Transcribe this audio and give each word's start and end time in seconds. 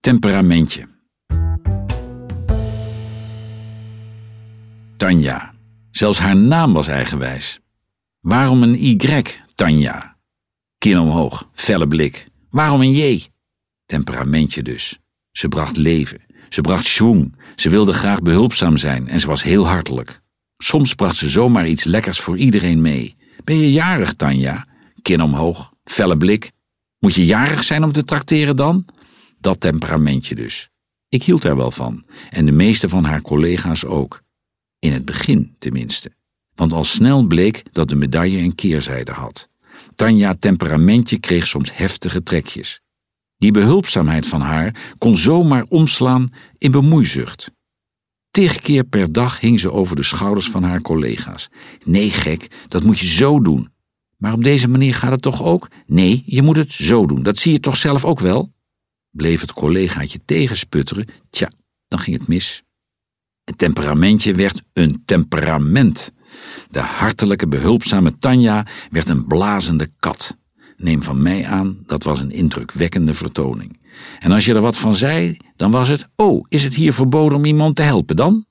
Temperamentje. 0.00 0.88
Tanja. 4.96 5.54
Zelfs 5.90 6.18
haar 6.18 6.36
naam 6.36 6.72
was 6.72 6.88
eigenwijs. 6.88 7.60
Waarom 8.20 8.62
een 8.62 8.84
Y, 8.84 9.22
Tanja? 9.54 10.16
Kin 10.78 10.98
omhoog, 10.98 11.50
felle 11.54 11.88
blik. 11.88 12.28
Waarom 12.50 12.80
een 12.80 12.92
J? 12.92 13.26
Temperamentje 13.86 14.62
dus. 14.62 14.98
Ze 15.30 15.48
bracht 15.48 15.76
leven. 15.76 16.20
Ze 16.48 16.60
bracht 16.60 16.86
schwung. 16.86 17.36
Ze 17.56 17.68
wilde 17.68 17.92
graag 17.92 18.22
behulpzaam 18.22 18.76
zijn 18.76 19.08
en 19.08 19.20
ze 19.20 19.26
was 19.26 19.42
heel 19.42 19.66
hartelijk. 19.66 20.20
Soms 20.58 20.94
bracht 20.94 21.16
ze 21.16 21.28
zomaar 21.28 21.66
iets 21.66 21.84
lekkers 21.84 22.20
voor 22.20 22.38
iedereen 22.38 22.80
mee. 22.80 23.14
Ben 23.44 23.58
je 23.58 23.72
jarig, 23.72 24.14
Tanja? 24.14 24.66
Kin 25.02 25.22
omhoog, 25.22 25.72
felle 25.84 26.16
blik. 26.16 26.50
Moet 26.98 27.14
je 27.14 27.26
jarig 27.26 27.64
zijn 27.64 27.84
om 27.84 27.92
te 27.92 28.04
trakteren 28.04 28.56
dan? 28.56 28.84
Dat 29.40 29.60
temperamentje 29.60 30.34
dus. 30.34 30.70
Ik 31.08 31.22
hield 31.22 31.44
er 31.44 31.56
wel 31.56 31.70
van, 31.70 32.04
en 32.30 32.46
de 32.46 32.52
meeste 32.52 32.88
van 32.88 33.04
haar 33.04 33.22
collega's 33.22 33.84
ook. 33.84 34.22
In 34.78 34.92
het 34.92 35.04
begin 35.04 35.54
tenminste. 35.58 36.12
Want 36.54 36.72
al 36.72 36.84
snel 36.84 37.26
bleek 37.26 37.62
dat 37.72 37.88
de 37.88 37.96
medaille 37.96 38.38
een 38.38 38.54
keerzijde 38.54 39.12
had. 39.12 39.48
Tanja 39.94 40.34
temperamentje 40.34 41.18
kreeg 41.18 41.46
soms 41.46 41.76
heftige 41.76 42.22
trekjes. 42.22 42.80
Die 43.36 43.50
behulpzaamheid 43.50 44.26
van 44.26 44.40
haar 44.40 44.94
kon 44.98 45.16
zomaar 45.16 45.64
omslaan 45.68 46.32
in 46.58 46.70
bemoeizucht. 46.70 47.50
Tig 48.30 48.60
keer 48.60 48.84
per 48.84 49.12
dag 49.12 49.40
hing 49.40 49.60
ze 49.60 49.72
over 49.72 49.96
de 49.96 50.02
schouders 50.02 50.50
van 50.50 50.62
haar 50.62 50.80
collega's. 50.80 51.48
Nee, 51.84 52.10
gek, 52.10 52.46
dat 52.68 52.82
moet 52.82 52.98
je 52.98 53.06
zo 53.06 53.40
doen. 53.40 53.68
Maar 54.16 54.32
op 54.32 54.44
deze 54.44 54.68
manier 54.68 54.94
gaat 54.94 55.10
het 55.10 55.22
toch 55.22 55.42
ook? 55.42 55.68
Nee, 55.86 56.22
je 56.26 56.42
moet 56.42 56.56
het 56.56 56.72
zo 56.72 57.06
doen. 57.06 57.22
Dat 57.22 57.38
zie 57.38 57.52
je 57.52 57.60
toch 57.60 57.76
zelf 57.76 58.04
ook 58.04 58.20
wel? 58.20 58.52
Bleef 59.10 59.40
het 59.40 59.52
collegaatje 59.52 60.20
tegensputteren, 60.24 61.06
tja, 61.30 61.50
dan 61.88 61.98
ging 61.98 62.18
het 62.18 62.28
mis. 62.28 62.62
Het 63.44 63.58
temperamentje 63.58 64.34
werd 64.34 64.62
een 64.72 65.02
temperament. 65.04 66.12
De 66.70 66.80
hartelijke, 66.80 67.48
behulpzame 67.48 68.18
Tanja 68.18 68.66
werd 68.90 69.08
een 69.08 69.26
blazende 69.26 69.88
kat. 69.98 70.38
Neem 70.76 71.02
van 71.02 71.22
mij 71.22 71.46
aan, 71.46 71.78
dat 71.86 72.02
was 72.02 72.20
een 72.20 72.30
indrukwekkende 72.30 73.14
vertoning. 73.14 73.80
En 74.18 74.32
als 74.32 74.44
je 74.44 74.54
er 74.54 74.60
wat 74.60 74.78
van 74.78 74.94
zei, 74.96 75.36
dan 75.56 75.70
was 75.70 75.88
het: 75.88 76.08
Oh, 76.16 76.44
is 76.48 76.64
het 76.64 76.74
hier 76.74 76.92
verboden 76.92 77.38
om 77.38 77.44
iemand 77.44 77.76
te 77.76 77.82
helpen 77.82 78.16
dan? 78.16 78.46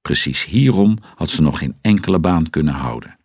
Precies 0.00 0.44
hierom 0.44 0.98
had 1.14 1.30
ze 1.30 1.42
nog 1.42 1.58
geen 1.58 1.76
enkele 1.80 2.18
baan 2.18 2.50
kunnen 2.50 2.74
houden. 2.74 3.16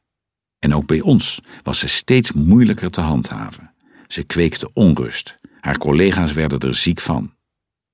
En 0.60 0.74
ook 0.74 0.86
bij 0.86 1.02
ons 1.02 1.42
was 1.64 1.80
ze 1.80 1.88
steeds 1.88 2.32
moeilijker 2.32 2.90
te 2.90 3.02
handhaven. 3.02 3.74
Ze 4.08 4.24
kweekte 4.24 4.70
onrust. 4.74 5.36
Haar 5.60 5.78
collega's 5.78 6.34
werden 6.34 6.60
er 6.60 6.76
ziek 6.76 7.00
van. 7.00 7.34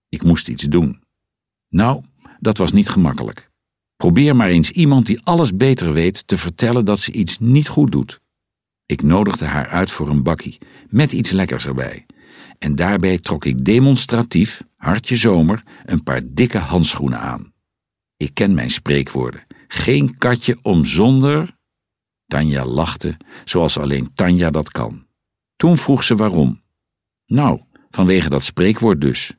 Ik 0.09 0.23
moest 0.23 0.47
iets 0.47 0.63
doen. 0.63 1.03
Nou, 1.69 2.03
dat 2.39 2.57
was 2.57 2.71
niet 2.71 2.89
gemakkelijk. 2.89 3.51
Probeer 3.95 4.35
maar 4.35 4.49
eens 4.49 4.71
iemand 4.71 5.05
die 5.05 5.21
alles 5.23 5.55
beter 5.55 5.93
weet 5.93 6.27
te 6.27 6.37
vertellen 6.37 6.85
dat 6.85 6.99
ze 6.99 7.11
iets 7.11 7.39
niet 7.39 7.67
goed 7.67 7.91
doet. 7.91 8.21
Ik 8.85 9.01
nodigde 9.01 9.45
haar 9.45 9.67
uit 9.67 9.91
voor 9.91 10.09
een 10.09 10.23
bakkie, 10.23 10.57
met 10.89 11.11
iets 11.11 11.31
lekkers 11.31 11.65
erbij. 11.65 12.05
En 12.57 12.75
daarbij 12.75 13.19
trok 13.19 13.45
ik 13.45 13.65
demonstratief, 13.65 14.63
hartje 14.75 15.15
zomer, 15.15 15.63
een 15.85 16.03
paar 16.03 16.21
dikke 16.27 16.57
handschoenen 16.57 17.19
aan. 17.19 17.53
Ik 18.17 18.33
ken 18.33 18.53
mijn 18.53 18.71
spreekwoorden. 18.71 19.45
Geen 19.67 20.17
katje 20.17 20.57
om 20.61 20.85
zonder. 20.85 21.57
Tanja 22.27 22.65
lachte, 22.65 23.17
zoals 23.45 23.77
alleen 23.77 24.13
Tanja 24.13 24.49
dat 24.49 24.71
kan. 24.71 25.05
Toen 25.55 25.77
vroeg 25.77 26.03
ze 26.03 26.15
waarom. 26.15 26.62
Nou, 27.25 27.61
vanwege 27.89 28.29
dat 28.29 28.43
spreekwoord 28.43 29.01
dus. 29.01 29.33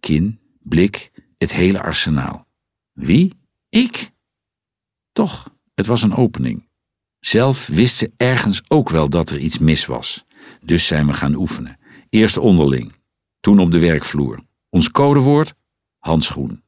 Kin, 0.00 0.40
blik, 0.60 1.10
het 1.38 1.52
hele 1.52 1.82
arsenaal. 1.82 2.46
Wie? 2.92 3.32
Ik? 3.68 4.10
Toch, 5.12 5.54
het 5.74 5.86
was 5.86 6.02
een 6.02 6.14
opening. 6.14 6.68
Zelf 7.20 7.66
wist 7.66 7.96
ze 7.96 8.12
ergens 8.16 8.62
ook 8.68 8.88
wel 8.88 9.08
dat 9.08 9.30
er 9.30 9.38
iets 9.38 9.58
mis 9.58 9.86
was. 9.86 10.24
Dus 10.64 10.86
zijn 10.86 11.06
we 11.06 11.12
gaan 11.12 11.34
oefenen. 11.34 11.78
Eerst 12.08 12.36
onderling, 12.36 12.92
toen 13.40 13.58
op 13.58 13.70
de 13.70 13.78
werkvloer. 13.78 14.40
Ons 14.68 14.90
codewoord? 14.90 15.54
Handschoen. 15.98 16.62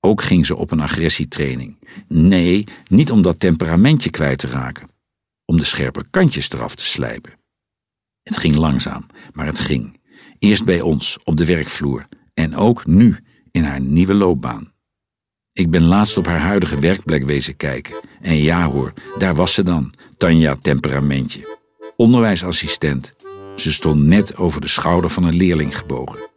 Ook 0.00 0.22
ging 0.22 0.46
ze 0.46 0.56
op 0.56 0.70
een 0.70 0.80
agressietraining. 0.80 1.78
Nee, 2.08 2.64
niet 2.88 3.10
om 3.10 3.22
dat 3.22 3.40
temperamentje 3.40 4.10
kwijt 4.10 4.38
te 4.38 4.46
raken. 4.46 4.90
Om 5.44 5.56
de 5.56 5.64
scherpe 5.64 6.04
kantjes 6.10 6.50
eraf 6.50 6.74
te 6.74 6.84
slijpen. 6.84 7.32
Het 8.26 8.36
ging 8.36 8.54
langzaam, 8.54 9.06
maar 9.32 9.46
het 9.46 9.58
ging. 9.58 10.00
Eerst 10.38 10.64
bij 10.64 10.80
ons, 10.80 11.18
op 11.24 11.36
de 11.36 11.44
werkvloer. 11.44 12.08
En 12.34 12.56
ook 12.56 12.86
nu, 12.86 13.18
in 13.50 13.64
haar 13.64 13.80
nieuwe 13.80 14.14
loopbaan. 14.14 14.72
Ik 15.52 15.70
ben 15.70 15.82
laatst 15.82 16.16
op 16.16 16.26
haar 16.26 16.40
huidige 16.40 16.78
werkplek 16.78 17.24
wezen 17.24 17.56
kijken. 17.56 17.94
En 18.20 18.36
ja 18.36 18.70
hoor, 18.70 18.92
daar 19.18 19.34
was 19.34 19.54
ze 19.54 19.64
dan, 19.64 19.92
Tanja 20.16 20.54
Temperamentje. 20.54 21.56
Onderwijsassistent. 21.96 23.14
Ze 23.56 23.72
stond 23.72 24.02
net 24.02 24.36
over 24.36 24.60
de 24.60 24.68
schouder 24.68 25.10
van 25.10 25.24
een 25.24 25.36
leerling 25.36 25.78
gebogen. 25.78 26.30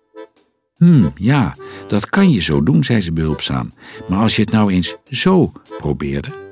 Hm, 0.75 1.09
ja, 1.15 1.55
dat 1.87 2.09
kan 2.09 2.31
je 2.31 2.41
zo 2.41 2.63
doen, 2.63 2.83
zei 2.83 3.01
ze 3.01 3.13
behulpzaam. 3.13 3.71
Maar 4.09 4.19
als 4.19 4.35
je 4.35 4.41
het 4.41 4.51
nou 4.51 4.71
eens 4.71 4.95
zo 5.09 5.51
probeerde. 5.77 6.48